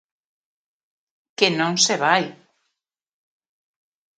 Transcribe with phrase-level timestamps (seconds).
[1.37, 2.23] Que non se vai.